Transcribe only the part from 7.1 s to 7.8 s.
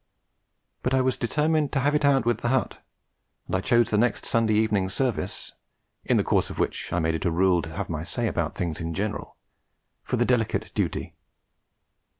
it a rule to